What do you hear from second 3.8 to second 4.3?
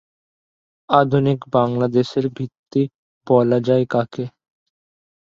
কাকে?